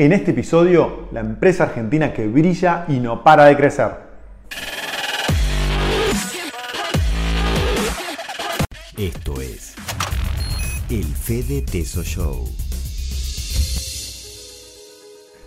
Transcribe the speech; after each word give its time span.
En 0.00 0.12
este 0.12 0.30
episodio, 0.30 1.08
la 1.12 1.20
empresa 1.20 1.64
argentina 1.64 2.14
que 2.14 2.26
brilla 2.26 2.86
y 2.88 3.00
no 3.00 3.22
para 3.22 3.44
de 3.44 3.54
crecer. 3.54 3.90
Esto 8.96 9.42
es 9.42 9.74
el 10.88 11.04
Fede 11.04 11.60
Teso 11.70 12.02
Show. 12.02 12.48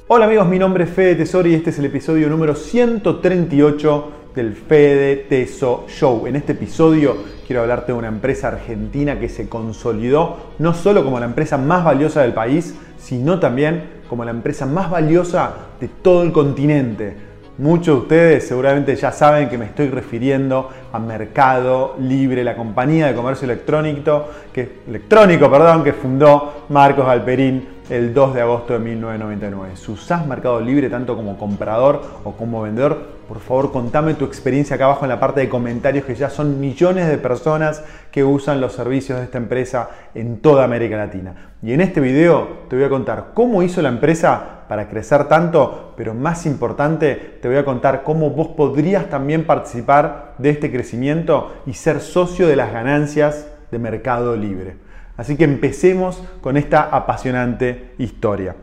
Hola 0.07 0.25
amigos, 0.25 0.47
mi 0.47 0.59
nombre 0.59 0.83
es 0.83 0.91
Fede 0.91 1.15
Tesoro 1.15 1.49
y 1.49 1.55
este 1.55 1.71
es 1.71 1.79
el 1.79 1.85
episodio 1.85 2.29
número 2.29 2.53
138 2.53 4.11
del 4.35 4.53
Fede 4.53 5.15
Teso 5.15 5.85
Show. 5.87 6.27
En 6.27 6.35
este 6.35 6.51
episodio 6.51 7.17
quiero 7.47 7.63
hablarte 7.63 7.91
de 7.91 7.97
una 7.97 8.07
empresa 8.07 8.49
argentina 8.49 9.19
que 9.19 9.29
se 9.29 9.49
consolidó 9.49 10.51
no 10.59 10.75
solo 10.75 11.03
como 11.03 11.19
la 11.19 11.25
empresa 11.25 11.57
más 11.57 11.83
valiosa 11.83 12.21
del 12.21 12.33
país, 12.33 12.75
sino 12.99 13.39
también 13.39 14.02
como 14.13 14.25
la 14.25 14.29
empresa 14.29 14.67
más 14.67 14.91
valiosa 14.91 15.55
de 15.79 15.87
todo 15.87 16.21
el 16.21 16.31
continente. 16.31 17.32
Muchos 17.59 17.85
de 17.85 18.01
ustedes 18.01 18.47
seguramente 18.47 18.95
ya 18.95 19.11
saben 19.11 19.47
que 19.47 19.59
me 19.59 19.65
estoy 19.65 19.87
refiriendo 19.87 20.69
a 20.91 20.97
Mercado 20.97 21.95
Libre, 21.99 22.43
la 22.43 22.55
compañía 22.55 23.05
de 23.05 23.13
comercio 23.13 23.45
electrónico 23.45 24.27
que, 24.51 24.79
electrónico 24.87 25.51
perdón, 25.51 25.83
que 25.83 25.93
fundó 25.93 26.65
Marcos 26.69 27.05
Galperín 27.05 27.67
el 27.91 28.11
2 28.11 28.33
de 28.33 28.41
agosto 28.41 28.73
de 28.73 28.79
1999. 28.79 29.75
Si 29.75 29.91
usás 29.91 30.25
Mercado 30.25 30.59
Libre 30.61 30.89
tanto 30.89 31.15
como 31.15 31.37
comprador 31.37 32.01
o 32.23 32.31
como 32.31 32.63
vendedor, 32.63 32.97
por 33.27 33.39
favor 33.39 33.71
contame 33.71 34.15
tu 34.15 34.25
experiencia 34.25 34.75
acá 34.75 34.85
abajo 34.85 35.05
en 35.05 35.09
la 35.09 35.19
parte 35.19 35.41
de 35.41 35.49
comentarios 35.49 36.05
que 36.05 36.15
ya 36.15 36.31
son 36.31 36.59
millones 36.59 37.07
de 37.07 37.19
personas 37.19 37.83
que 38.09 38.23
usan 38.23 38.61
los 38.61 38.73
servicios 38.73 39.19
de 39.19 39.25
esta 39.25 39.37
empresa 39.37 39.89
en 40.15 40.39
toda 40.39 40.63
América 40.63 40.97
Latina. 40.97 41.51
Y 41.61 41.73
en 41.73 41.81
este 41.81 42.01
video 42.01 42.63
te 42.67 42.75
voy 42.75 42.85
a 42.85 42.89
contar 42.89 43.27
cómo 43.35 43.61
hizo 43.61 43.79
la 43.83 43.89
empresa 43.89 44.62
para 44.73 44.89
crecer 44.89 45.25
tanto, 45.25 45.93
pero 45.95 46.15
más 46.15 46.47
importante, 46.47 47.37
te 47.39 47.47
voy 47.47 47.57
a 47.57 47.63
contar 47.63 48.01
cómo 48.01 48.31
vos 48.31 48.47
podrías 48.57 49.07
también 49.07 49.45
participar 49.45 50.33
de 50.39 50.49
este 50.49 50.71
crecimiento 50.71 51.53
y 51.67 51.73
ser 51.73 51.99
socio 51.99 52.47
de 52.47 52.55
las 52.55 52.73
ganancias 52.73 53.45
de 53.69 53.77
Mercado 53.77 54.35
Libre. 54.35 54.77
Así 55.15 55.37
que 55.37 55.43
empecemos 55.43 56.23
con 56.41 56.57
esta 56.57 56.81
apasionante 56.81 57.91
historia. 57.99 58.55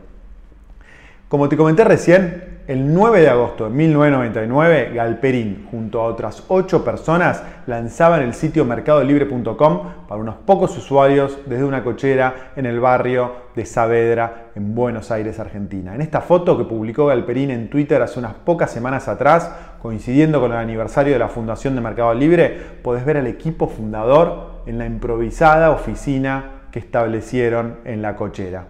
Como 1.29 1.47
te 1.47 1.55
comenté 1.55 1.85
recién, 1.85 2.50
el 2.71 2.93
9 2.93 3.19
de 3.19 3.29
agosto 3.29 3.65
de 3.65 3.71
1999, 3.71 4.93
Galperín, 4.95 5.67
junto 5.69 5.99
a 5.99 6.05
otras 6.05 6.45
8 6.47 6.85
personas, 6.85 7.43
lanzaban 7.67 8.21
el 8.21 8.33
sitio 8.33 8.63
mercadolibre.com 8.63 9.81
para 10.07 10.21
unos 10.21 10.35
pocos 10.45 10.77
usuarios 10.77 11.37
desde 11.47 11.65
una 11.65 11.83
cochera 11.83 12.53
en 12.55 12.65
el 12.65 12.79
barrio 12.79 13.33
de 13.57 13.65
Saavedra, 13.65 14.51
en 14.55 14.73
Buenos 14.73 15.11
Aires, 15.11 15.37
Argentina. 15.37 15.93
En 15.93 15.99
esta 15.99 16.21
foto 16.21 16.57
que 16.57 16.63
publicó 16.63 17.07
Galperín 17.07 17.51
en 17.51 17.69
Twitter 17.69 18.01
hace 18.01 18.19
unas 18.19 18.35
pocas 18.35 18.71
semanas 18.71 19.09
atrás, 19.09 19.51
coincidiendo 19.81 20.39
con 20.39 20.53
el 20.53 20.57
aniversario 20.57 21.11
de 21.11 21.19
la 21.19 21.27
fundación 21.27 21.75
de 21.75 21.81
Mercado 21.81 22.13
Libre, 22.13 22.57
podés 22.81 23.03
ver 23.03 23.17
al 23.17 23.27
equipo 23.27 23.67
fundador 23.67 24.61
en 24.65 24.77
la 24.77 24.85
improvisada 24.85 25.71
oficina 25.71 26.61
que 26.71 26.79
establecieron 26.79 27.79
en 27.83 28.01
la 28.01 28.15
cochera. 28.15 28.67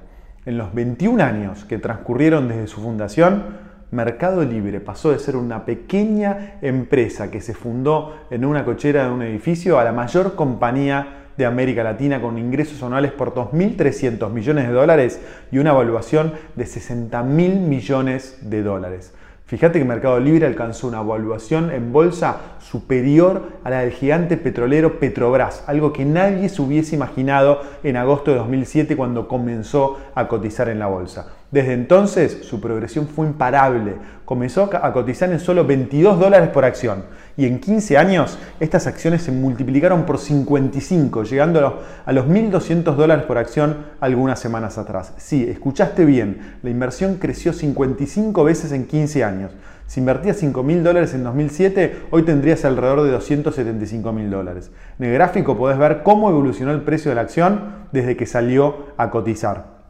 En 0.48 0.58
los 0.58 0.74
21 0.74 1.24
años 1.24 1.66
que 1.66 1.78
transcurrieron 1.78 2.48
desde 2.48 2.66
su 2.66 2.82
fundación, 2.82 3.70
Mercado 3.92 4.46
Libre 4.46 4.80
pasó 4.80 5.12
de 5.12 5.20
ser 5.20 5.36
una 5.36 5.66
pequeña 5.66 6.60
empresa 6.62 7.30
que 7.30 7.42
se 7.42 7.54
fundó 7.54 8.16
en 8.30 8.46
una 8.46 8.64
cochera 8.64 9.04
de 9.04 9.12
un 9.12 9.22
edificio 9.22 9.78
a 9.80 9.84
la 9.84 9.92
mayor 9.92 10.36
compañía 10.36 11.26
de 11.38 11.46
América 11.46 11.84
Latina 11.84 12.22
con 12.22 12.38
ingresos 12.38 12.82
anuales 12.84 13.12
por 13.12 13.34
2.300 13.34 14.32
millones 14.32 14.68
de 14.70 14.74
dólares 14.74 15.20
y 15.52 15.58
una 15.58 15.72
evaluación 15.72 16.34
de 16.56 16.64
60.000 16.64 17.26
millones 17.60 18.38
de 18.42 18.64
dólares. 18.64 19.14
Fíjate 19.46 19.80
que 19.80 19.84
Mercado 19.84 20.22
Libre 20.22 20.48
alcanzó 20.48 20.88
una 20.88 21.02
evaluación 21.02 21.70
en 21.72 21.92
bolsa 21.92 22.38
superior 22.60 23.60
a 23.66 23.70
la 23.70 23.82
del 23.82 23.92
gigante 23.92 24.38
petrolero 24.38 25.02
Petrobras, 25.02 25.66
algo 25.68 25.92
que 25.92 26.06
nadie 26.06 26.48
se 26.48 26.62
hubiese 26.62 26.96
imaginado 26.96 27.60
en 27.84 27.98
agosto 27.98 28.32
de 28.32 28.38
2007 28.38 28.96
cuando 28.96 29.28
comenzó 29.28 30.00
a 30.16 30.30
cotizar 30.30 30.70
en 30.70 30.80
la 30.80 30.88
bolsa. 30.88 31.41
Desde 31.52 31.74
entonces 31.74 32.40
su 32.44 32.62
progresión 32.62 33.08
fue 33.08 33.28
imparable. 33.28 33.96
Comenzó 34.24 34.70
a 34.72 34.94
cotizar 34.94 35.30
en 35.32 35.40
solo 35.42 35.66
22 35.66 36.18
dólares 36.18 36.48
por 36.50 36.64
acción 36.64 37.04
y 37.36 37.46
en 37.46 37.60
15 37.60 37.98
años 37.98 38.40
estas 38.62 38.88
acciones 38.88 39.24
se 39.24 39.34
multiplicaron 39.34 40.06
por 40.06 40.18
55, 40.18 41.24
llegando 41.24 41.82
a 42.06 42.14
los 42.14 42.26
1.200 42.26 42.96
dólares 42.96 43.26
por 43.26 43.38
acción 43.38 43.86
algunas 44.00 44.40
semanas 44.40 44.78
atrás. 44.78 45.14
Sí, 45.18 45.44
escuchaste 45.44 46.06
bien, 46.06 46.58
la 46.64 46.70
inversión 46.70 47.16
creció 47.16 47.52
55 47.52 48.44
veces 48.46 48.72
en 48.72 48.88
15 48.88 49.24
años. 49.26 49.52
Si 49.88 50.00
invertías 50.00 50.42
5.000 50.42 50.84
dólares 50.84 51.14
en 51.14 51.26
2007, 51.26 52.04
hoy 52.12 52.24
tendrías 52.24 52.64
alrededor 52.64 53.04
de 53.04 53.18
275.000 53.18 54.30
dólares. 54.30 54.72
En 54.98 55.08
el 55.08 55.14
gráfico 55.14 55.58
podés 55.58 55.78
ver 55.78 56.04
cómo 56.04 56.30
evolucionó 56.30 56.72
el 56.72 56.84
precio 56.84 57.12
de 57.12 57.16
la 57.16 57.22
acción 57.22 57.88
desde 57.92 58.16
que 58.16 58.26
salió 58.26 58.86
a 58.96 59.10
cotizar. 59.10 59.81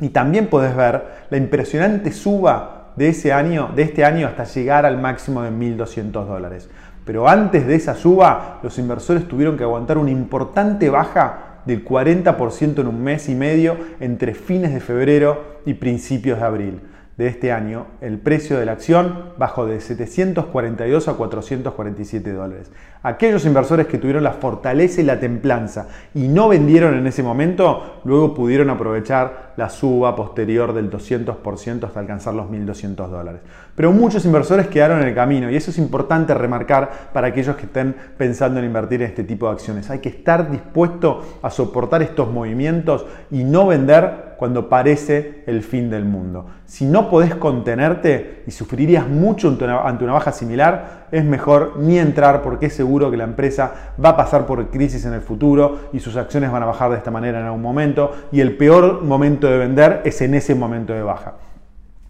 Y 0.00 0.08
también 0.08 0.48
podés 0.48 0.74
ver 0.74 1.04
la 1.30 1.36
impresionante 1.36 2.12
suba 2.12 2.92
de, 2.96 3.08
ese 3.08 3.32
año, 3.32 3.70
de 3.74 3.82
este 3.82 4.04
año 4.04 4.26
hasta 4.26 4.44
llegar 4.44 4.86
al 4.86 5.00
máximo 5.00 5.42
de 5.42 5.50
1.200 5.50 6.26
dólares. 6.26 6.68
Pero 7.04 7.28
antes 7.28 7.66
de 7.66 7.74
esa 7.74 7.94
suba, 7.94 8.60
los 8.62 8.78
inversores 8.78 9.28
tuvieron 9.28 9.56
que 9.56 9.64
aguantar 9.64 9.98
una 9.98 10.10
importante 10.10 10.88
baja 10.90 11.60
del 11.64 11.84
40% 11.84 12.80
en 12.80 12.86
un 12.86 13.02
mes 13.02 13.28
y 13.28 13.34
medio 13.34 13.76
entre 14.00 14.34
fines 14.34 14.72
de 14.72 14.80
febrero 14.80 15.60
y 15.66 15.74
principios 15.74 16.38
de 16.38 16.44
abril 16.44 16.80
de 17.16 17.28
este 17.28 17.52
año, 17.52 17.86
el 18.00 18.18
precio 18.18 18.58
de 18.58 18.66
la 18.66 18.72
acción 18.72 19.30
bajó 19.38 19.66
de 19.66 19.80
742 19.80 21.06
a 21.06 21.14
447 21.14 22.32
dólares. 22.32 22.72
Aquellos 23.04 23.44
inversores 23.44 23.86
que 23.86 23.98
tuvieron 23.98 24.24
la 24.24 24.32
fortaleza 24.32 25.00
y 25.00 25.04
la 25.04 25.20
templanza 25.20 25.88
y 26.14 26.26
no 26.26 26.48
vendieron 26.48 26.94
en 26.94 27.06
ese 27.06 27.22
momento, 27.22 28.00
luego 28.04 28.34
pudieron 28.34 28.70
aprovechar 28.70 29.52
la 29.56 29.68
suba 29.68 30.16
posterior 30.16 30.72
del 30.72 30.90
200% 30.90 31.84
hasta 31.84 32.00
alcanzar 32.00 32.34
los 32.34 32.46
1.200 32.46 33.08
dólares. 33.08 33.42
Pero 33.76 33.92
muchos 33.92 34.24
inversores 34.24 34.66
quedaron 34.66 35.00
en 35.02 35.08
el 35.08 35.14
camino 35.14 35.50
y 35.50 35.56
eso 35.56 35.70
es 35.70 35.78
importante 35.78 36.34
remarcar 36.34 37.10
para 37.12 37.28
aquellos 37.28 37.54
que 37.56 37.66
estén 37.66 37.94
pensando 38.16 38.58
en 38.58 38.66
invertir 38.66 39.02
en 39.02 39.08
este 39.08 39.22
tipo 39.22 39.46
de 39.46 39.52
acciones. 39.52 39.88
Hay 39.90 40.00
que 40.00 40.08
estar 40.08 40.50
dispuesto 40.50 41.22
a 41.42 41.50
soportar 41.50 42.02
estos 42.02 42.32
movimientos 42.32 43.06
y 43.30 43.44
no 43.44 43.66
vender 43.68 44.33
cuando 44.36 44.68
parece 44.68 45.42
el 45.46 45.62
fin 45.62 45.90
del 45.90 46.04
mundo. 46.04 46.46
Si 46.66 46.84
no 46.84 47.10
podés 47.10 47.34
contenerte 47.34 48.42
y 48.46 48.50
sufrirías 48.50 49.08
mucho 49.08 49.48
ante 49.48 50.04
una 50.04 50.12
baja 50.12 50.32
similar, 50.32 51.06
es 51.10 51.24
mejor 51.24 51.74
ni 51.78 51.98
entrar 51.98 52.42
porque 52.42 52.66
es 52.66 52.74
seguro 52.74 53.10
que 53.10 53.16
la 53.16 53.24
empresa 53.24 53.94
va 54.02 54.10
a 54.10 54.16
pasar 54.16 54.46
por 54.46 54.70
crisis 54.70 55.04
en 55.04 55.12
el 55.12 55.20
futuro 55.20 55.88
y 55.92 56.00
sus 56.00 56.16
acciones 56.16 56.50
van 56.50 56.62
a 56.62 56.66
bajar 56.66 56.90
de 56.90 56.96
esta 56.96 57.10
manera 57.10 57.40
en 57.40 57.46
algún 57.46 57.62
momento 57.62 58.12
y 58.32 58.40
el 58.40 58.56
peor 58.56 59.02
momento 59.02 59.46
de 59.46 59.58
vender 59.58 60.02
es 60.04 60.20
en 60.22 60.34
ese 60.34 60.54
momento 60.54 60.92
de 60.92 61.02
baja. 61.02 61.34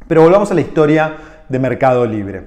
Pero 0.07 0.23
volvamos 0.23 0.51
a 0.51 0.55
la 0.55 0.61
historia 0.61 1.17
de 1.49 1.59
Mercado 1.59 2.07
Libre. 2.07 2.45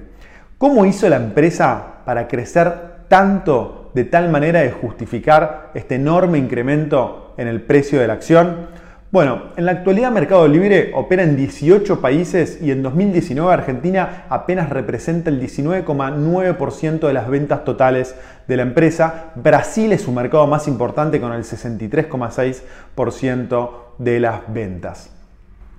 ¿Cómo 0.58 0.84
hizo 0.86 1.08
la 1.08 1.16
empresa 1.16 2.02
para 2.04 2.26
crecer 2.26 3.06
tanto 3.08 3.90
de 3.94 4.04
tal 4.04 4.28
manera 4.28 4.60
de 4.60 4.70
justificar 4.70 5.70
este 5.74 5.94
enorme 5.96 6.38
incremento 6.38 7.34
en 7.36 7.48
el 7.48 7.62
precio 7.62 8.00
de 8.00 8.06
la 8.06 8.14
acción? 8.14 8.66
Bueno, 9.10 9.44
en 9.56 9.64
la 9.64 9.72
actualidad 9.72 10.10
Mercado 10.10 10.46
Libre 10.46 10.90
opera 10.94 11.22
en 11.22 11.34
18 11.34 12.02
países 12.02 12.58
y 12.60 12.72
en 12.72 12.82
2019 12.82 13.50
Argentina 13.50 14.26
apenas 14.28 14.68
representa 14.68 15.30
el 15.30 15.40
19,9% 15.40 17.06
de 17.06 17.12
las 17.14 17.30
ventas 17.30 17.64
totales 17.64 18.14
de 18.46 18.56
la 18.58 18.64
empresa. 18.64 19.32
Brasil 19.34 19.92
es 19.92 20.02
su 20.02 20.12
mercado 20.12 20.46
más 20.46 20.68
importante 20.68 21.22
con 21.22 21.32
el 21.32 21.44
63,6% 21.44 23.70
de 23.96 24.20
las 24.20 24.40
ventas. 24.52 25.08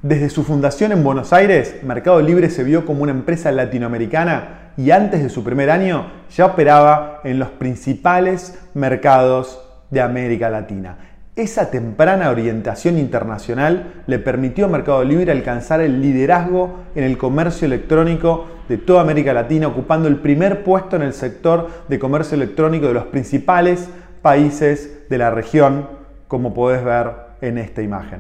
Desde 0.02 0.32
su 0.32 0.44
fundación 0.44 0.92
en 0.92 1.04
Buenos 1.04 1.32
Aires, 1.32 1.84
Mercado 1.84 2.24
Libre 2.24 2.50
se 2.50 2.64
vio 2.64 2.84
como 2.84 3.04
una 3.04 3.12
empresa 3.12 3.52
latinoamericana 3.52 4.72
y 4.76 4.90
antes 4.90 5.22
de 5.22 5.30
su 5.30 5.44
primer 5.44 5.70
año 5.70 6.08
ya 6.36 6.48
operaba 6.48 7.22
en 7.24 7.38
los 7.38 7.50
principales 7.50 8.60
mercados 8.74 9.62
de 9.92 10.02
América 10.02 10.50
Latina. 10.50 11.09
Esa 11.40 11.72
temprana 11.72 12.32
orientación 12.32 12.98
internacional 12.98 14.04
le 14.08 14.20
permitió 14.20 14.66
a 14.66 14.68
Mercado 14.68 15.06
Libre 15.06 15.32
alcanzar 15.32 15.80
el 15.80 16.02
liderazgo 16.02 16.80
en 16.96 17.06
el 17.06 17.18
comercio 17.18 17.66
electrónico 17.66 18.48
de 18.68 18.78
toda 18.78 19.00
América 19.00 19.32
Latina, 19.32 19.70
ocupando 19.70 20.10
el 20.10 20.18
primer 20.18 20.66
puesto 20.66 20.98
en 20.98 21.02
el 21.02 21.14
sector 21.14 21.70
de 21.88 21.98
comercio 21.98 22.36
electrónico 22.36 22.88
de 22.88 22.94
los 22.94 23.06
principales 23.06 23.88
países 24.22 25.08
de 25.10 25.18
la 25.18 25.32
región, 25.32 25.88
como 26.28 26.54
podés 26.54 26.84
ver 26.84 27.12
en 27.40 27.58
esta 27.58 27.82
imagen. 27.82 28.20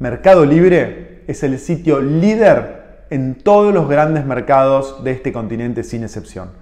Mercado 0.00 0.44
Libre 0.44 1.22
es 1.28 1.44
el 1.44 1.60
sitio 1.60 2.00
líder 2.00 3.04
en 3.10 3.36
todos 3.36 3.72
los 3.72 3.88
grandes 3.88 4.26
mercados 4.26 5.04
de 5.04 5.12
este 5.12 5.32
continente 5.32 5.84
sin 5.84 6.02
excepción. 6.02 6.61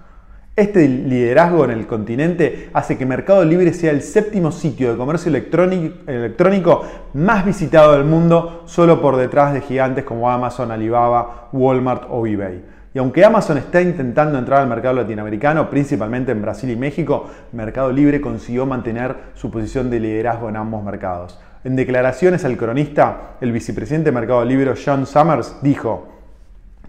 Este 0.53 0.85
liderazgo 0.85 1.63
en 1.63 1.71
el 1.71 1.87
continente 1.87 2.69
hace 2.73 2.97
que 2.97 3.05
Mercado 3.05 3.45
Libre 3.45 3.71
sea 3.71 3.91
el 3.91 4.01
séptimo 4.01 4.51
sitio 4.51 4.91
de 4.91 4.97
comercio 4.97 5.29
electrónico 5.29 6.83
más 7.13 7.45
visitado 7.45 7.93
del 7.93 8.03
mundo, 8.03 8.63
solo 8.65 9.01
por 9.01 9.15
detrás 9.15 9.53
de 9.53 9.61
gigantes 9.61 10.03
como 10.03 10.29
Amazon, 10.29 10.71
Alibaba, 10.71 11.47
Walmart 11.53 12.03
o 12.09 12.27
eBay. 12.27 12.65
Y 12.93 12.99
aunque 12.99 13.23
Amazon 13.23 13.59
está 13.59 13.81
intentando 13.81 14.37
entrar 14.37 14.59
al 14.59 14.67
mercado 14.67 14.95
latinoamericano, 14.95 15.69
principalmente 15.69 16.33
en 16.33 16.41
Brasil 16.41 16.69
y 16.69 16.75
México, 16.75 17.29
Mercado 17.53 17.93
Libre 17.93 18.19
consiguió 18.19 18.65
mantener 18.65 19.15
su 19.35 19.49
posición 19.49 19.89
de 19.89 20.01
liderazgo 20.01 20.49
en 20.49 20.57
ambos 20.57 20.83
mercados. 20.83 21.39
En 21.63 21.77
declaraciones 21.77 22.43
al 22.43 22.57
cronista, 22.57 23.37
el 23.39 23.53
vicepresidente 23.53 24.09
de 24.09 24.15
Mercado 24.15 24.43
Libre, 24.43 24.73
John 24.83 25.05
Summers, 25.05 25.59
dijo, 25.61 26.09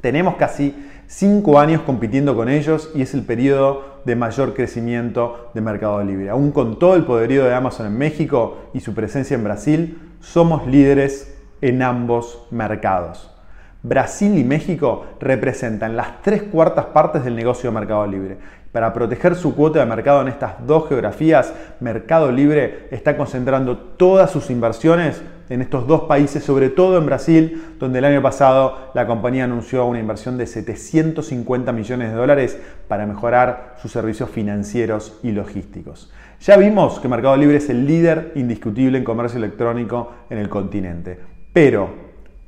tenemos 0.01 0.35
casi 0.35 0.89
cinco 1.07 1.59
años 1.59 1.83
compitiendo 1.83 2.35
con 2.37 2.49
ellos 2.49 2.91
y 2.95 3.03
es 3.03 3.15
el 3.15 3.25
periodo 3.25 4.01
de 4.05 4.17
mayor 4.17 4.55
crecimiento 4.55 5.51
de 5.55 5.61
Mercado 5.61 6.03
Libre. 6.03 6.31
Aún 6.31 6.53
con 6.53 6.79
todo 6.79 6.95
el 6.97 7.05
poderío 7.05 7.45
de 7.45 7.55
Amazon 7.55 7.87
en 7.87 7.99
México 7.99 8.59
y 8.75 8.81
su 8.81 8.95
presencia 8.95 9.35
en 9.35 9.45
Brasil, 9.45 9.99
somos 10.21 10.67
líderes 10.67 11.35
en 11.61 11.83
ambos 11.83 12.47
mercados. 12.51 13.32
Brasil 13.85 14.39
y 14.39 14.45
México 14.45 15.07
representan 15.19 15.97
las 15.97 16.23
tres 16.23 16.45
cuartas 16.45 16.87
partes 16.87 17.25
del 17.25 17.35
negocio 17.35 17.69
de 17.71 17.75
Mercado 17.75 18.07
Libre. 18.07 18.39
Para 18.71 18.93
proteger 18.93 19.35
su 19.35 19.57
cuota 19.57 19.81
de 19.81 19.87
mercado 19.87 20.23
en 20.23 20.29
estas 20.29 20.67
dos 20.67 20.89
geografías, 20.89 21.53
Mercado 21.81 22.31
Libre 22.31 22.87
está 22.91 23.17
concentrando 23.17 23.77
todas 23.77 24.31
sus 24.31 24.51
inversiones 24.51 25.21
en 25.51 25.61
estos 25.61 25.87
dos 25.87 26.03
países, 26.03 26.45
sobre 26.45 26.71
todo 26.71 26.97
en 26.97 27.07
Brasil, 27.07 27.75
donde 27.79 27.99
el 27.99 28.05
año 28.05 28.23
pasado 28.23 28.91
la 28.95 29.07
compañía 29.07 29.45
anunció 29.45 29.85
una 29.85 29.99
inversión 29.99 30.39
de 30.39 30.47
750 30.47 31.73
millones 31.73 32.11
de 32.11 32.17
dólares 32.17 32.59
para 32.87 33.05
mejorar 33.05 33.75
sus 33.83 33.91
servicios 33.91 34.31
financieros 34.31 35.19
y 35.25 35.33
logísticos. 35.33 36.11
Ya 36.41 36.57
vimos 36.57 37.01
que 37.01 37.09
Mercado 37.09 37.37
Libre 37.37 37.59
es 37.59 37.69
el 37.69 37.85
líder 37.85 38.33
indiscutible 38.37 38.97
en 38.97 39.05
comercio 39.05 39.39
electrónico 39.39 40.13
en 40.31 40.39
el 40.39 40.49
continente, 40.49 41.19
pero 41.53 42.02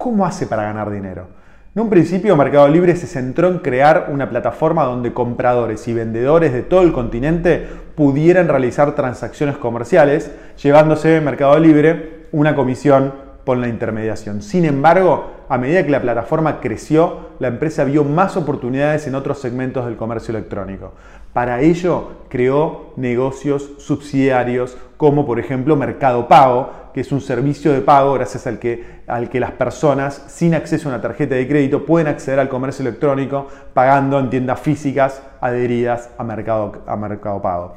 ¿Cómo 0.04 0.26
hace 0.26 0.46
para 0.46 0.64
ganar 0.64 0.90
dinero? 0.90 1.28
En 1.74 1.80
un 1.80 1.88
principio, 1.88 2.36
Mercado 2.36 2.68
Libre 2.68 2.94
se 2.94 3.06
centró 3.06 3.48
en 3.48 3.60
crear 3.60 4.10
una 4.12 4.28
plataforma 4.28 4.84
donde 4.84 5.14
compradores 5.14 5.88
y 5.88 5.94
vendedores 5.94 6.52
de 6.52 6.60
todo 6.60 6.82
el 6.82 6.92
continente 6.92 7.66
pudieran 7.94 8.48
realizar 8.48 8.94
transacciones 8.94 9.56
comerciales, 9.56 10.30
llevándose 10.62 11.22
Mercado 11.22 11.58
Libre 11.58 12.26
una 12.32 12.54
comisión 12.54 13.14
por 13.44 13.58
la 13.58 13.68
intermediación. 13.68 14.42
Sin 14.42 14.64
embargo, 14.64 15.30
a 15.48 15.58
medida 15.58 15.84
que 15.84 15.90
la 15.90 16.00
plataforma 16.02 16.60
creció, 16.60 17.28
la 17.38 17.48
empresa 17.48 17.84
vio 17.84 18.04
más 18.04 18.36
oportunidades 18.36 19.06
en 19.06 19.14
otros 19.14 19.38
segmentos 19.38 19.84
del 19.84 19.96
comercio 19.96 20.32
electrónico. 20.32 20.92
Para 21.32 21.60
ello, 21.60 22.10
creó 22.28 22.92
negocios 22.96 23.72
subsidiarios 23.78 24.76
como 24.96 25.26
por 25.26 25.38
ejemplo 25.40 25.76
Mercado 25.76 26.28
Pago, 26.28 26.70
que 26.94 27.00
es 27.00 27.10
un 27.10 27.20
servicio 27.20 27.72
de 27.72 27.80
pago 27.80 28.14
gracias 28.14 28.46
al 28.46 28.58
que, 28.60 29.02
al 29.08 29.28
que 29.28 29.40
las 29.40 29.50
personas 29.50 30.22
sin 30.28 30.54
acceso 30.54 30.88
a 30.88 30.92
una 30.92 31.02
tarjeta 31.02 31.34
de 31.34 31.48
crédito 31.48 31.84
pueden 31.84 32.06
acceder 32.06 32.38
al 32.38 32.48
comercio 32.48 32.86
electrónico 32.86 33.48
pagando 33.74 34.18
en 34.20 34.30
tiendas 34.30 34.60
físicas 34.60 35.22
adheridas 35.40 36.10
a 36.16 36.24
Mercado, 36.24 36.84
a 36.86 36.96
Mercado 36.96 37.42
Pago. 37.42 37.74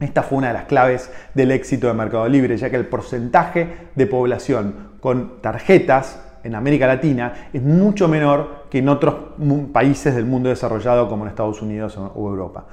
Esta 0.00 0.22
fue 0.22 0.38
una 0.38 0.48
de 0.48 0.54
las 0.54 0.64
claves 0.64 1.10
del 1.34 1.50
éxito 1.50 1.88
de 1.88 1.94
Mercado 1.94 2.28
Libre, 2.28 2.56
ya 2.56 2.70
que 2.70 2.76
el 2.76 2.86
porcentaje 2.86 3.88
de 3.94 4.06
población 4.06 4.87
con 5.00 5.40
tarjetas 5.40 6.20
en 6.44 6.54
América 6.54 6.86
Latina 6.86 7.48
es 7.52 7.62
mucho 7.62 8.08
menor 8.08 8.64
que 8.70 8.78
en 8.78 8.88
otros 8.88 9.14
países 9.72 10.14
del 10.14 10.24
mundo 10.24 10.48
desarrollado 10.48 11.08
como 11.08 11.24
en 11.24 11.30
Estados 11.30 11.60
Unidos 11.62 11.96
o 11.96 12.28
Europa. 12.28 12.64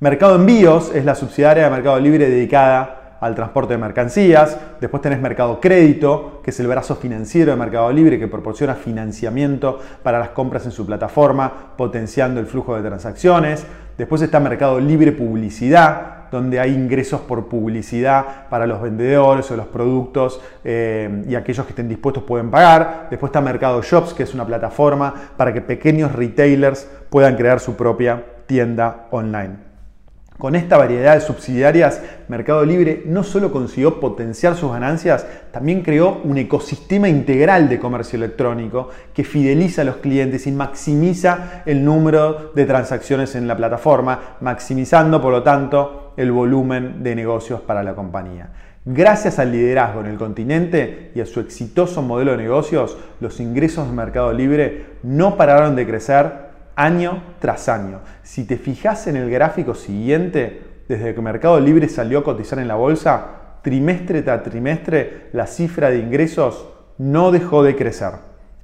Mercado 0.00 0.36
Envíos 0.36 0.94
es 0.94 1.04
la 1.04 1.14
subsidiaria 1.14 1.64
de 1.64 1.70
Mercado 1.70 1.98
Libre 2.00 2.28
dedicada 2.28 3.16
al 3.20 3.34
transporte 3.34 3.72
de 3.72 3.78
mercancías. 3.78 4.58
Después 4.80 5.00
tenés 5.02 5.20
Mercado 5.20 5.60
Crédito, 5.60 6.40
que 6.44 6.50
es 6.50 6.60
el 6.60 6.66
brazo 6.66 6.96
financiero 6.96 7.52
de 7.52 7.56
Mercado 7.56 7.90
Libre 7.90 8.18
que 8.18 8.28
proporciona 8.28 8.74
financiamiento 8.74 9.78
para 10.02 10.18
las 10.18 10.30
compras 10.30 10.66
en 10.66 10.72
su 10.72 10.84
plataforma, 10.84 11.50
potenciando 11.76 12.38
el 12.38 12.46
flujo 12.46 12.76
de 12.76 12.82
transacciones. 12.82 13.66
Después 13.96 14.20
está 14.20 14.40
Mercado 14.40 14.78
Libre 14.78 15.12
Publicidad, 15.12 16.23
donde 16.34 16.60
hay 16.60 16.74
ingresos 16.74 17.20
por 17.20 17.48
publicidad 17.48 18.48
para 18.50 18.66
los 18.66 18.82
vendedores 18.82 19.50
o 19.50 19.56
los 19.56 19.66
productos 19.66 20.40
eh, 20.64 21.24
y 21.28 21.34
aquellos 21.34 21.64
que 21.64 21.70
estén 21.70 21.88
dispuestos 21.88 22.24
pueden 22.24 22.50
pagar. 22.50 23.06
Después 23.10 23.30
está 23.30 23.40
Mercado 23.40 23.80
Shops, 23.82 24.12
que 24.12 24.24
es 24.24 24.34
una 24.34 24.44
plataforma 24.44 25.14
para 25.36 25.52
que 25.52 25.60
pequeños 25.60 26.12
retailers 26.12 26.88
puedan 27.08 27.36
crear 27.36 27.60
su 27.60 27.76
propia 27.76 28.22
tienda 28.46 29.06
online. 29.10 29.73
Con 30.38 30.56
esta 30.56 30.76
variedad 30.76 31.14
de 31.14 31.20
subsidiarias, 31.20 32.02
Mercado 32.26 32.64
Libre 32.64 33.04
no 33.06 33.22
solo 33.22 33.52
consiguió 33.52 34.00
potenciar 34.00 34.56
sus 34.56 34.72
ganancias, 34.72 35.24
también 35.52 35.82
creó 35.82 36.20
un 36.24 36.36
ecosistema 36.36 37.08
integral 37.08 37.68
de 37.68 37.78
comercio 37.78 38.16
electrónico 38.16 38.88
que 39.14 39.22
fideliza 39.22 39.82
a 39.82 39.84
los 39.84 39.98
clientes 39.98 40.48
y 40.48 40.52
maximiza 40.52 41.62
el 41.66 41.84
número 41.84 42.50
de 42.52 42.66
transacciones 42.66 43.36
en 43.36 43.46
la 43.46 43.56
plataforma, 43.56 44.36
maximizando 44.40 45.22
por 45.22 45.30
lo 45.30 45.44
tanto 45.44 46.12
el 46.16 46.32
volumen 46.32 47.04
de 47.04 47.14
negocios 47.14 47.60
para 47.60 47.84
la 47.84 47.94
compañía. 47.94 48.50
Gracias 48.84 49.38
al 49.38 49.52
liderazgo 49.52 50.00
en 50.00 50.06
el 50.06 50.18
continente 50.18 51.12
y 51.14 51.20
a 51.20 51.26
su 51.26 51.38
exitoso 51.38 52.02
modelo 52.02 52.32
de 52.32 52.38
negocios, 52.38 52.98
los 53.20 53.38
ingresos 53.38 53.86
de 53.86 53.94
Mercado 53.94 54.32
Libre 54.32 54.86
no 55.04 55.36
pararon 55.36 55.76
de 55.76 55.86
crecer 55.86 56.53
año 56.76 57.22
tras 57.38 57.68
año. 57.68 58.00
Si 58.22 58.44
te 58.44 58.56
fijas 58.56 59.06
en 59.06 59.16
el 59.16 59.30
gráfico 59.30 59.74
siguiente, 59.74 60.62
desde 60.88 61.14
que 61.14 61.20
Mercado 61.20 61.60
Libre 61.60 61.88
salió 61.88 62.20
a 62.20 62.24
cotizar 62.24 62.58
en 62.58 62.68
la 62.68 62.74
bolsa, 62.74 63.26
trimestre 63.62 64.22
tras 64.22 64.42
trimestre 64.42 65.28
la 65.32 65.46
cifra 65.46 65.90
de 65.90 65.98
ingresos 65.98 66.68
no 66.98 67.32
dejó 67.32 67.62
de 67.62 67.76
crecer. 67.76 68.12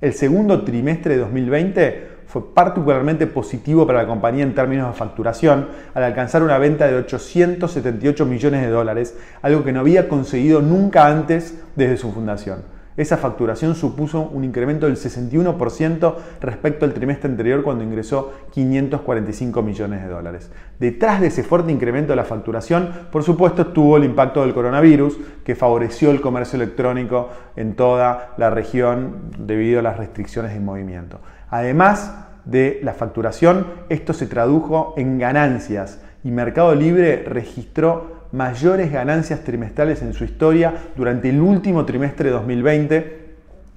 El 0.00 0.12
segundo 0.12 0.62
trimestre 0.64 1.14
de 1.14 1.20
2020 1.20 2.10
fue 2.26 2.54
particularmente 2.54 3.26
positivo 3.26 3.86
para 3.86 4.02
la 4.02 4.08
compañía 4.08 4.44
en 4.44 4.54
términos 4.54 4.92
de 4.92 4.98
facturación, 4.98 5.68
al 5.94 6.04
alcanzar 6.04 6.42
una 6.42 6.58
venta 6.58 6.86
de 6.86 6.94
878 6.94 8.24
millones 8.24 8.62
de 8.62 8.68
dólares, 8.68 9.18
algo 9.42 9.64
que 9.64 9.72
no 9.72 9.80
había 9.80 10.08
conseguido 10.08 10.62
nunca 10.62 11.06
antes 11.08 11.60
desde 11.74 11.96
su 11.96 12.12
fundación. 12.12 12.79
Esa 12.96 13.16
facturación 13.16 13.74
supuso 13.74 14.20
un 14.20 14.44
incremento 14.44 14.86
del 14.86 14.96
61% 14.96 16.14
respecto 16.40 16.84
al 16.84 16.92
trimestre 16.92 17.30
anterior 17.30 17.62
cuando 17.62 17.84
ingresó 17.84 18.32
545 18.50 19.62
millones 19.62 20.02
de 20.02 20.08
dólares. 20.08 20.50
Detrás 20.78 21.20
de 21.20 21.28
ese 21.28 21.42
fuerte 21.42 21.72
incremento 21.72 22.12
de 22.12 22.16
la 22.16 22.24
facturación, 22.24 22.90
por 23.12 23.22
supuesto, 23.22 23.62
estuvo 23.62 23.96
el 23.96 24.04
impacto 24.04 24.42
del 24.42 24.54
coronavirus 24.54 25.18
que 25.44 25.54
favoreció 25.54 26.10
el 26.10 26.20
comercio 26.20 26.56
electrónico 26.56 27.30
en 27.56 27.74
toda 27.74 28.34
la 28.36 28.50
región 28.50 29.30
debido 29.38 29.80
a 29.80 29.82
las 29.82 29.96
restricciones 29.96 30.52
de 30.52 30.60
movimiento. 30.60 31.20
Además 31.48 32.26
de 32.44 32.80
la 32.82 32.94
facturación, 32.94 33.66
esto 33.88 34.12
se 34.12 34.26
tradujo 34.26 34.94
en 34.96 35.18
ganancias 35.18 36.00
y 36.24 36.30
Mercado 36.30 36.74
Libre 36.74 37.24
registró 37.26 38.19
mayores 38.32 38.92
ganancias 38.92 39.40
trimestrales 39.40 40.02
en 40.02 40.12
su 40.12 40.24
historia 40.24 40.74
durante 40.96 41.28
el 41.30 41.40
último 41.40 41.84
trimestre 41.84 42.28
de 42.28 42.34
2020 42.34 43.20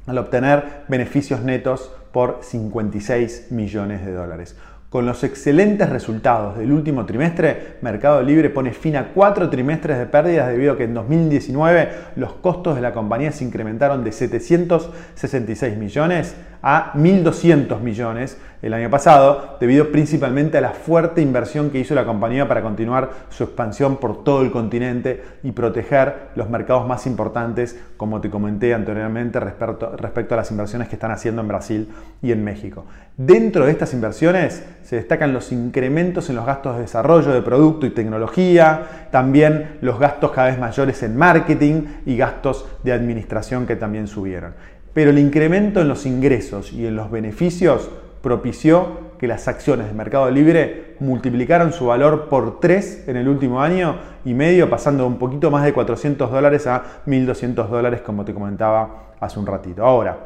al 0.08 0.18
obtener 0.18 0.84
beneficios 0.88 1.42
netos 1.42 1.92
por 2.12 2.40
56 2.42 3.48
millones 3.52 4.06
de 4.06 4.12
dólares. 4.12 4.56
Con 4.94 5.08
los 5.08 5.24
excelentes 5.24 5.90
resultados 5.90 6.56
del 6.56 6.72
último 6.72 7.08
trimestre, 7.08 7.78
Mercado 7.82 8.22
Libre 8.22 8.52
pone 8.52 8.74
fin 8.74 8.96
a 8.96 9.08
cuatro 9.08 9.50
trimestres 9.50 9.98
de 9.98 10.06
pérdidas 10.06 10.50
debido 10.50 10.74
a 10.74 10.78
que 10.78 10.84
en 10.84 10.94
2019 10.94 11.90
los 12.16 12.34
costos 12.34 12.76
de 12.76 12.82
la 12.82 12.94
compañía 12.94 13.32
se 13.32 13.44
incrementaron 13.44 14.04
de 14.04 14.12
766 14.12 15.78
millones 15.78 16.36
a 16.64 16.94
1.200 16.94 17.80
millones 17.82 18.38
el 18.62 18.74
año 18.74 18.90
pasado, 18.90 19.58
debido 19.60 19.92
principalmente 19.92 20.58
a 20.58 20.62
la 20.62 20.70
fuerte 20.70 21.22
inversión 21.22 21.70
que 21.70 21.80
hizo 21.80 21.94
la 21.94 22.06
compañía 22.06 22.48
para 22.48 22.62
continuar 22.62 23.10
su 23.30 23.44
expansión 23.44 23.98
por 23.98 24.24
todo 24.24 24.42
el 24.42 24.52
continente 24.52 25.22
y 25.44 25.52
proteger 25.52 26.30
los 26.36 26.50
mercados 26.50 26.88
más 26.88 27.06
importantes, 27.06 27.78
como 27.98 28.22
te 28.22 28.30
comenté 28.30 28.74
anteriormente, 28.74 29.42
respecto, 29.42 29.98
respecto 29.98 30.34
a 30.34 30.38
las 30.38 30.50
inversiones 30.52 30.88
que 30.88 30.96
están 30.96 31.12
haciendo 31.12 31.42
en 31.42 31.50
Brasil 31.50 31.90
y 32.22 32.32
en 32.32 32.42
México. 32.42 32.86
Dentro 33.18 33.66
de 33.66 33.72
estas 33.72 33.94
inversiones 33.94 34.66
se 34.84 34.96
destacan 34.96 35.34
los 35.34 35.52
incrementos 35.52 36.30
en 36.30 36.38
los 36.38 36.46
gastos 36.46 36.76
de 36.78 36.84
desarrollo 36.84 37.34
de 37.34 37.42
producto 37.42 37.86
y 37.86 37.90
tecnología, 37.90 39.10
también 39.12 39.78
los 39.82 40.00
gastos 40.00 40.32
cada 40.32 40.48
vez 40.48 40.58
mayores 40.58 41.04
en 41.04 41.18
marketing 41.18 41.84
y 42.06 42.16
gastos 42.16 42.66
de 42.84 42.94
administración 42.94 43.68
que 43.68 43.76
también 43.76 44.08
subieron. 44.08 44.54
Pero 44.94 45.10
el 45.10 45.20
incremento 45.20 45.82
en 45.82 45.88
los 45.88 46.06
ingresos 46.06 46.72
y 46.72 46.86
en 46.86 46.96
los 46.96 47.10
beneficios 47.10 47.90
propició 48.22 49.14
que 49.18 49.28
las 49.28 49.48
acciones 49.48 49.88
de 49.88 49.94
Mercado 49.94 50.30
Libre 50.30 50.96
multiplicaron 51.00 51.74
su 51.74 51.88
valor 51.88 52.30
por 52.30 52.60
3 52.60 53.08
en 53.08 53.18
el 53.18 53.28
último 53.28 53.62
año 53.62 53.98
y 54.24 54.34
medio, 54.34 54.70
pasando 54.70 55.06
un 55.08 55.18
poquito 55.18 55.52
más 55.52 55.64
de 55.66 55.74
400 55.74 56.32
dólares 56.32 56.68
a 56.68 56.84
1.200 57.06 57.68
dólares, 57.68 58.02
como 58.02 58.24
te 58.24 58.34
comentaba 58.34 59.14
hace 59.20 59.40
un 59.40 59.46
ratito. 59.46 59.86
Ahora, 59.86 60.18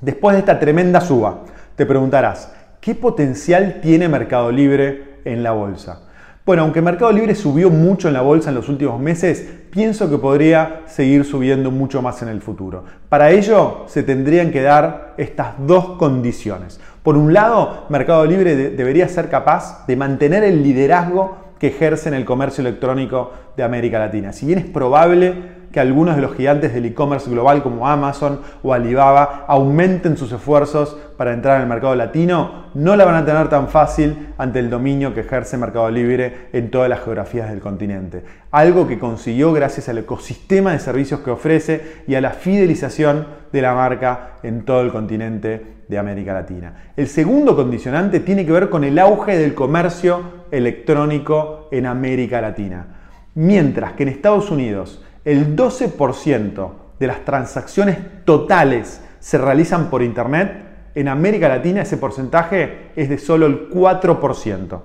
después 0.00 0.34
de 0.34 0.40
esta 0.40 0.58
tremenda 0.58 1.00
suba, 1.00 1.40
te 1.74 1.86
preguntarás, 1.86 2.54
¿qué 2.80 2.94
potencial 2.94 3.80
tiene 3.80 4.08
Mercado 4.08 4.52
Libre 4.52 5.20
en 5.24 5.42
la 5.42 5.52
bolsa? 5.52 6.05
Bueno, 6.46 6.62
aunque 6.62 6.80
Mercado 6.80 7.10
Libre 7.10 7.34
subió 7.34 7.70
mucho 7.70 8.06
en 8.06 8.14
la 8.14 8.20
bolsa 8.20 8.50
en 8.50 8.54
los 8.54 8.68
últimos 8.68 9.00
meses, 9.00 9.44
pienso 9.72 10.08
que 10.08 10.16
podría 10.16 10.82
seguir 10.86 11.24
subiendo 11.24 11.72
mucho 11.72 12.02
más 12.02 12.22
en 12.22 12.28
el 12.28 12.40
futuro. 12.40 12.84
Para 13.08 13.32
ello 13.32 13.82
se 13.88 14.04
tendrían 14.04 14.52
que 14.52 14.62
dar 14.62 15.14
estas 15.16 15.54
dos 15.66 15.96
condiciones. 15.98 16.78
Por 17.02 17.16
un 17.16 17.32
lado, 17.32 17.86
Mercado 17.88 18.24
Libre 18.26 18.54
debería 18.54 19.08
ser 19.08 19.28
capaz 19.28 19.88
de 19.88 19.96
mantener 19.96 20.44
el 20.44 20.62
liderazgo 20.62 21.36
que 21.58 21.66
ejerce 21.66 22.10
en 22.10 22.14
el 22.14 22.24
comercio 22.24 22.62
electrónico 22.62 23.32
de 23.56 23.64
América 23.64 23.98
Latina. 23.98 24.32
Si 24.32 24.46
bien 24.46 24.60
es 24.60 24.66
probable 24.66 25.55
que 25.72 25.80
algunos 25.80 26.16
de 26.16 26.22
los 26.22 26.34
gigantes 26.34 26.72
del 26.72 26.86
e-commerce 26.86 27.30
global 27.30 27.62
como 27.62 27.88
Amazon 27.88 28.40
o 28.62 28.72
Alibaba 28.72 29.44
aumenten 29.48 30.16
sus 30.16 30.32
esfuerzos 30.32 30.96
para 31.16 31.32
entrar 31.32 31.56
en 31.56 31.62
el 31.62 31.68
mercado 31.68 31.94
latino, 31.94 32.66
no 32.74 32.96
la 32.96 33.04
van 33.04 33.16
a 33.16 33.24
tener 33.24 33.48
tan 33.48 33.68
fácil 33.68 34.28
ante 34.38 34.58
el 34.58 34.70
dominio 34.70 35.14
que 35.14 35.20
ejerce 35.20 35.56
Mercado 35.56 35.90
Libre 35.90 36.48
en 36.52 36.70
todas 36.70 36.88
las 36.88 37.00
geografías 37.00 37.50
del 37.50 37.60
continente. 37.60 38.22
Algo 38.50 38.86
que 38.86 38.98
consiguió 38.98 39.52
gracias 39.52 39.88
al 39.88 39.98
ecosistema 39.98 40.72
de 40.72 40.78
servicios 40.78 41.20
que 41.20 41.30
ofrece 41.30 42.02
y 42.06 42.14
a 42.14 42.20
la 42.20 42.30
fidelización 42.30 43.26
de 43.52 43.62
la 43.62 43.74
marca 43.74 44.38
en 44.42 44.64
todo 44.64 44.82
el 44.82 44.92
continente 44.92 45.76
de 45.88 45.98
América 45.98 46.34
Latina. 46.34 46.92
El 46.96 47.06
segundo 47.06 47.54
condicionante 47.56 48.20
tiene 48.20 48.44
que 48.44 48.52
ver 48.52 48.68
con 48.68 48.84
el 48.84 48.98
auge 48.98 49.38
del 49.38 49.54
comercio 49.54 50.46
electrónico 50.50 51.68
en 51.70 51.86
América 51.86 52.40
Latina. 52.40 52.86
Mientras 53.34 53.92
que 53.92 54.02
en 54.02 54.08
Estados 54.08 54.50
Unidos 54.50 55.04
el 55.26 55.56
12% 55.56 56.70
de 57.00 57.06
las 57.06 57.24
transacciones 57.24 57.98
totales 58.24 59.02
se 59.18 59.36
realizan 59.36 59.90
por 59.90 60.02
Internet, 60.02 60.52
en 60.94 61.08
América 61.08 61.48
Latina 61.48 61.82
ese 61.82 61.96
porcentaje 61.96 62.92
es 62.94 63.08
de 63.08 63.18
solo 63.18 63.46
el 63.46 63.68
4%. 63.68 64.80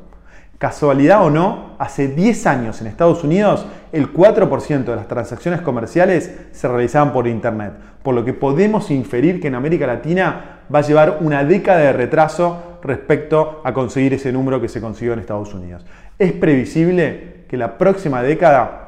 Casualidad 0.57 1.23
o 1.23 1.29
no, 1.29 1.75
hace 1.77 2.07
10 2.07 2.47
años 2.47 2.81
en 2.81 2.87
Estados 2.87 3.23
Unidos 3.23 3.67
el 3.91 4.11
4% 4.11 4.83
de 4.83 4.95
las 4.95 5.07
transacciones 5.07 5.61
comerciales 5.61 6.31
se 6.51 6.67
realizaban 6.67 7.13
por 7.13 7.27
Internet, 7.27 7.73
por 8.01 8.15
lo 8.15 8.25
que 8.25 8.33
podemos 8.33 8.89
inferir 8.89 9.39
que 9.39 9.47
en 9.47 9.55
América 9.55 9.85
Latina 9.85 10.61
va 10.73 10.79
a 10.79 10.83
llevar 10.83 11.17
una 11.21 11.43
década 11.43 11.79
de 11.81 11.93
retraso 11.93 12.79
respecto 12.83 13.61
a 13.63 13.73
conseguir 13.73 14.15
ese 14.15 14.31
número 14.31 14.59
que 14.59 14.69
se 14.69 14.81
consiguió 14.81 15.13
en 15.13 15.19
Estados 15.19 15.53
Unidos. 15.53 15.85
Es 16.17 16.31
previsible 16.31 17.45
que 17.47 17.57
la 17.57 17.77
próxima 17.77 18.23
década 18.23 18.80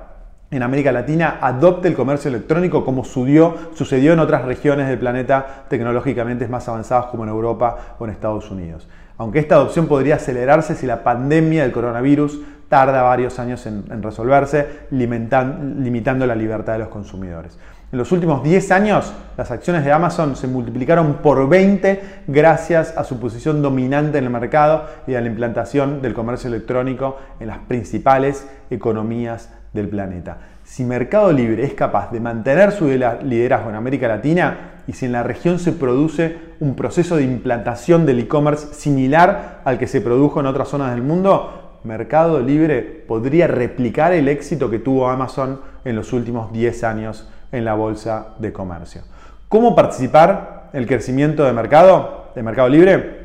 en 0.54 0.62
América 0.62 0.92
Latina 0.92 1.40
adopte 1.42 1.88
el 1.88 1.96
comercio 1.96 2.30
electrónico 2.30 2.86
como 2.86 3.04
sucedió 3.04 4.14
en 4.14 4.20
otras 4.20 4.46
regiones 4.46 4.88
del 4.88 5.00
planeta 5.00 5.66
tecnológicamente 5.68 6.48
más 6.48 6.70
avanzadas 6.70 7.08
como 7.08 7.24
en 7.24 7.30
Europa 7.30 7.96
o 7.98 8.06
en 8.06 8.12
Estados 8.12 8.52
Unidos. 8.52 8.88
Aunque 9.18 9.40
esta 9.40 9.56
adopción 9.56 9.88
podría 9.88 10.16
acelerarse 10.16 10.76
si 10.76 10.86
la 10.86 11.04
pandemia 11.04 11.64
del 11.64 11.72
coronavirus 11.72 12.40
tarda 12.70 13.02
varios 13.02 13.40
años 13.40 13.66
en, 13.66 14.04
resolverse, 14.04 14.88
limitando 14.92 16.28
la 16.28 16.36
libertad 16.36 16.74
de 16.74 16.80
los 16.80 16.88
consumidores. 16.90 17.58
En 17.92 18.00
los 18.00 18.12
últimos 18.12 18.44
10 18.44 18.72
años, 18.72 19.14
las 19.38 19.52
acciones 19.52 19.86
de 19.86 19.92
Amazon 19.92 20.36
se 20.36 20.48
multiplicaron 20.48 21.16
por 21.16 21.48
20 21.48 22.24
gracias 22.28 22.96
a 22.98 23.04
su 23.04 23.20
posición 23.20 23.62
dominante 23.62 24.18
en 24.18 24.24
el 24.24 24.30
mercado 24.32 24.86
y 25.06 25.16
a 25.16 25.22
la 25.22 25.28
implantación 25.28 26.02
del 26.02 26.14
comercio 26.16 26.48
electrónico 26.48 27.18
en 27.40 27.48
las 27.48 27.60
principales 27.60 28.48
economías 28.72 29.50
del 29.74 29.90
planeta. 29.90 30.38
Si 30.64 30.84
Mercado 30.84 31.32
Libre 31.32 31.64
es 31.64 31.74
capaz 31.74 32.12
de 32.12 32.20
mantener 32.20 32.72
su 32.72 32.86
liderazgo 32.88 33.70
en 33.70 33.76
América 33.76 34.08
Latina 34.08 34.82
y 34.88 34.94
si 34.94 35.06
en 35.06 35.12
la 35.12 35.24
región 35.24 35.60
se 35.60 35.72
produce 35.74 36.38
un 36.60 36.76
proceso 36.76 37.18
de 37.18 37.24
implantación 37.24 38.06
del 38.06 38.20
e-commerce 38.20 38.74
similar 38.74 39.62
al 39.66 39.78
que 39.78 39.88
se 39.88 40.02
produjo 40.02 40.40
en 40.40 40.46
otras 40.46 40.70
zonas 40.70 40.92
del 40.92 41.04
mundo, 41.04 41.80
Mercado 41.84 42.40
Libre 42.40 42.82
podría 42.82 43.48
replicar 43.48 44.14
el 44.14 44.30
éxito 44.30 44.70
que 44.70 44.80
tuvo 44.80 45.10
Amazon 45.10 45.60
en 45.84 45.96
los 45.96 46.14
últimos 46.14 46.54
10 46.54 46.84
años 46.86 47.30
en 47.52 47.66
la 47.66 47.74
bolsa 47.74 48.36
de 48.40 48.54
comercio. 48.54 49.02
¿Cómo 49.50 49.76
participar 49.76 50.70
en 50.74 50.80
el 50.80 50.88
crecimiento 50.88 51.44
de 51.44 51.54
mercado, 51.54 52.32
de 52.36 52.42
Mercado 52.42 52.70
Libre? 52.70 53.23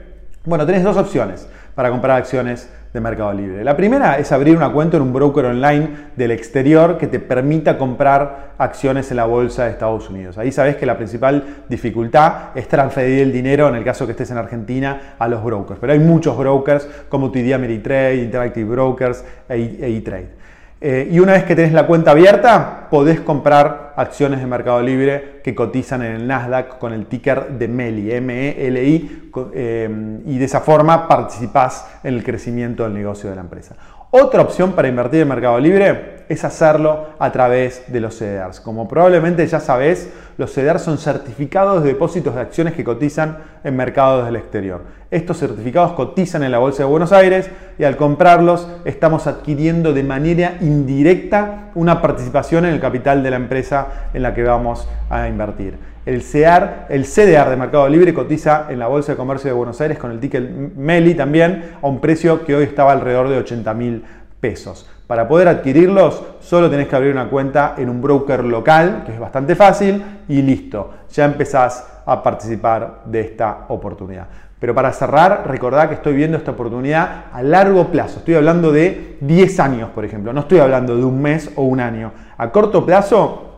Bueno, 0.48 0.64
tenés 0.64 0.82
dos 0.82 0.96
opciones 0.96 1.46
para 1.74 1.90
comprar 1.90 2.16
acciones 2.16 2.70
de 2.94 3.00
Mercado 3.02 3.34
Libre. 3.34 3.62
La 3.62 3.76
primera 3.76 4.18
es 4.18 4.32
abrir 4.32 4.56
una 4.56 4.72
cuenta 4.72 4.96
en 4.96 5.02
un 5.02 5.12
broker 5.12 5.44
online 5.44 5.90
del 6.16 6.30
exterior 6.30 6.96
que 6.96 7.06
te 7.06 7.20
permita 7.20 7.76
comprar 7.76 8.54
acciones 8.56 9.10
en 9.10 9.18
la 9.18 9.26
bolsa 9.26 9.66
de 9.66 9.72
Estados 9.72 10.08
Unidos. 10.08 10.38
Ahí 10.38 10.50
sabes 10.50 10.76
que 10.76 10.86
la 10.86 10.96
principal 10.96 11.64
dificultad 11.68 12.56
es 12.56 12.66
transferir 12.66 13.20
el 13.20 13.30
dinero 13.30 13.68
en 13.68 13.74
el 13.74 13.84
caso 13.84 14.06
que 14.06 14.12
estés 14.12 14.30
en 14.30 14.38
Argentina 14.38 15.16
a 15.18 15.28
los 15.28 15.44
brokers. 15.44 15.78
Pero 15.78 15.92
hay 15.92 15.98
muchos 15.98 16.34
brokers 16.38 16.88
como 17.10 17.30
TD 17.30 17.52
Ameritrade, 17.52 18.16
Interactive 18.16 18.70
Brokers 18.70 19.22
e 19.50 19.76
E-Trade. 19.82 20.37
Eh, 20.80 21.08
y 21.10 21.18
una 21.18 21.32
vez 21.32 21.44
que 21.44 21.56
tenés 21.56 21.72
la 21.72 21.86
cuenta 21.86 22.12
abierta, 22.12 22.86
podés 22.88 23.20
comprar 23.20 23.94
acciones 23.96 24.38
de 24.40 24.46
Mercado 24.46 24.80
Libre 24.80 25.40
que 25.42 25.54
cotizan 25.54 26.02
en 26.02 26.12
el 26.12 26.26
Nasdaq 26.28 26.78
con 26.78 26.92
el 26.92 27.06
ticker 27.06 27.48
de 27.48 27.66
MELI, 27.66 28.12
M-E-L-I, 28.12 29.30
eh, 29.54 30.20
y 30.24 30.38
de 30.38 30.44
esa 30.44 30.60
forma 30.60 31.08
participás 31.08 31.88
en 32.04 32.14
el 32.14 32.22
crecimiento 32.22 32.84
del 32.84 32.94
negocio 32.94 33.28
de 33.28 33.34
la 33.34 33.42
empresa. 33.42 33.74
Otra 34.10 34.42
opción 34.42 34.72
para 34.72 34.86
invertir 34.86 35.22
en 35.22 35.28
Mercado 35.28 35.58
Libre 35.58 36.17
es 36.28 36.44
hacerlo 36.44 37.06
a 37.18 37.32
través 37.32 37.84
de 37.88 38.00
los 38.00 38.16
CDRs. 38.18 38.60
Como 38.60 38.86
probablemente 38.88 39.46
ya 39.46 39.60
sabés, 39.60 40.10
los 40.36 40.52
CDRs 40.52 40.82
son 40.82 40.98
certificados 40.98 41.82
de 41.82 41.90
depósitos 41.90 42.34
de 42.34 42.40
acciones 42.40 42.74
que 42.74 42.84
cotizan 42.84 43.38
en 43.64 43.76
mercados 43.76 44.26
del 44.26 44.36
exterior. 44.36 44.82
Estos 45.10 45.38
certificados 45.38 45.92
cotizan 45.92 46.42
en 46.42 46.52
la 46.52 46.58
Bolsa 46.58 46.82
de 46.82 46.88
Buenos 46.88 47.12
Aires 47.12 47.50
y 47.78 47.84
al 47.84 47.96
comprarlos 47.96 48.68
estamos 48.84 49.26
adquiriendo 49.26 49.94
de 49.94 50.02
manera 50.02 50.58
indirecta 50.60 51.70
una 51.74 52.02
participación 52.02 52.66
en 52.66 52.74
el 52.74 52.80
capital 52.80 53.22
de 53.22 53.30
la 53.30 53.36
empresa 53.36 54.10
en 54.12 54.22
la 54.22 54.34
que 54.34 54.42
vamos 54.42 54.86
a 55.08 55.28
invertir. 55.28 55.78
El, 56.04 56.22
CEAR, 56.22 56.86
el 56.88 57.04
CDR 57.04 57.50
de 57.50 57.56
Mercado 57.56 57.88
Libre 57.88 58.14
cotiza 58.14 58.66
en 58.70 58.78
la 58.78 58.86
Bolsa 58.86 59.12
de 59.12 59.16
Comercio 59.16 59.48
de 59.48 59.54
Buenos 59.54 59.80
Aires 59.80 59.98
con 59.98 60.10
el 60.10 60.20
ticket 60.20 60.42
MELI 60.42 61.14
también 61.14 61.72
a 61.82 61.86
un 61.86 62.00
precio 62.00 62.44
que 62.44 62.54
hoy 62.54 62.64
estaba 62.64 62.92
alrededor 62.92 63.28
de 63.28 63.38
80 63.38 63.74
mil 63.74 64.04
pesos. 64.40 64.88
Para 65.08 65.26
poder 65.26 65.48
adquirirlos 65.48 66.22
solo 66.40 66.68
tenés 66.68 66.86
que 66.86 66.94
abrir 66.94 67.12
una 67.12 67.30
cuenta 67.30 67.74
en 67.78 67.88
un 67.88 68.02
broker 68.02 68.44
local, 68.44 69.04
que 69.06 69.14
es 69.14 69.18
bastante 69.18 69.56
fácil, 69.56 70.04
y 70.28 70.42
listo, 70.42 70.90
ya 71.10 71.24
empezás 71.24 72.02
a 72.04 72.22
participar 72.22 73.00
de 73.06 73.20
esta 73.20 73.64
oportunidad. 73.68 74.26
Pero 74.60 74.74
para 74.74 74.92
cerrar, 74.92 75.44
recordad 75.46 75.88
que 75.88 75.94
estoy 75.94 76.14
viendo 76.14 76.36
esta 76.36 76.50
oportunidad 76.50 77.24
a 77.32 77.42
largo 77.42 77.86
plazo. 77.86 78.18
Estoy 78.18 78.34
hablando 78.34 78.70
de 78.70 79.16
10 79.22 79.60
años, 79.60 79.90
por 79.94 80.04
ejemplo. 80.04 80.32
No 80.34 80.40
estoy 80.40 80.58
hablando 80.58 80.94
de 80.94 81.04
un 81.04 81.22
mes 81.22 81.52
o 81.56 81.62
un 81.62 81.80
año. 81.80 82.12
A 82.36 82.50
corto 82.52 82.84
plazo 82.84 83.48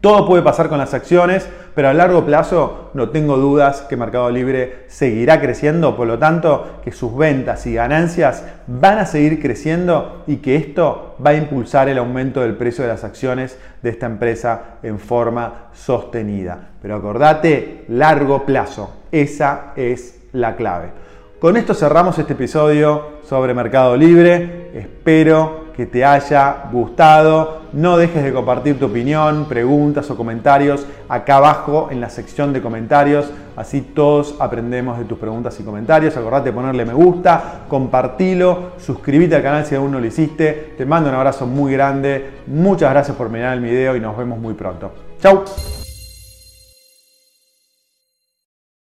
todo 0.00 0.26
puede 0.26 0.42
pasar 0.42 0.68
con 0.68 0.78
las 0.78 0.94
acciones, 0.94 1.48
pero 1.74 1.88
a 1.88 1.94
largo 1.94 2.24
plazo 2.24 2.90
no 2.94 3.10
tengo 3.10 3.36
dudas 3.36 3.82
que 3.82 3.96
Mercado 3.96 4.30
Libre 4.30 4.84
seguirá 4.86 5.40
creciendo, 5.40 5.96
por 5.96 6.06
lo 6.06 6.18
tanto 6.18 6.80
que 6.84 6.92
sus 6.92 7.16
ventas 7.16 7.66
y 7.66 7.74
ganancias 7.74 8.44
van 8.66 8.98
a 8.98 9.06
seguir 9.06 9.40
creciendo 9.40 10.22
y 10.26 10.36
que 10.36 10.56
esto 10.56 11.16
va 11.24 11.30
a 11.30 11.34
impulsar 11.34 11.88
el 11.88 11.98
aumento 11.98 12.40
del 12.40 12.56
precio 12.56 12.84
de 12.84 12.90
las 12.90 13.04
acciones 13.04 13.58
de 13.82 13.90
esta 13.90 14.06
empresa 14.06 14.78
en 14.82 14.98
forma 14.98 15.68
sostenida. 15.72 16.70
Pero 16.80 16.96
acordate, 16.96 17.84
largo 17.88 18.44
plazo, 18.44 19.02
esa 19.10 19.72
es 19.76 20.20
la 20.32 20.56
clave. 20.56 21.04
Con 21.40 21.56
esto 21.56 21.74
cerramos 21.74 22.18
este 22.18 22.32
episodio 22.34 23.18
sobre 23.22 23.52
Mercado 23.52 23.96
Libre. 23.96 24.70
Espero 24.74 25.63
que 25.76 25.86
te 25.86 26.04
haya 26.04 26.64
gustado. 26.72 27.62
No 27.72 27.96
dejes 27.96 28.22
de 28.22 28.32
compartir 28.32 28.78
tu 28.78 28.86
opinión, 28.86 29.46
preguntas 29.46 30.10
o 30.10 30.16
comentarios 30.16 30.86
acá 31.08 31.36
abajo 31.36 31.88
en 31.90 32.00
la 32.00 32.10
sección 32.10 32.52
de 32.52 32.62
comentarios. 32.62 33.30
Así 33.56 33.80
todos 33.80 34.36
aprendemos 34.38 34.98
de 34.98 35.04
tus 35.04 35.18
preguntas 35.18 35.58
y 35.60 35.62
comentarios. 35.62 36.16
Acordate 36.16 36.50
de 36.50 36.52
ponerle 36.52 36.84
me 36.84 36.94
gusta, 36.94 37.64
compartilo, 37.68 38.72
suscríbete 38.78 39.36
al 39.36 39.42
canal 39.42 39.66
si 39.66 39.74
aún 39.74 39.92
no 39.92 40.00
lo 40.00 40.06
hiciste. 40.06 40.74
Te 40.76 40.86
mando 40.86 41.08
un 41.08 41.16
abrazo 41.16 41.46
muy 41.46 41.72
grande. 41.72 42.42
Muchas 42.46 42.90
gracias 42.90 43.16
por 43.16 43.28
mirar 43.28 43.54
el 43.54 43.60
video 43.62 43.96
y 43.96 44.00
nos 44.00 44.16
vemos 44.16 44.38
muy 44.38 44.54
pronto. 44.54 44.92
Chau. 45.20 45.44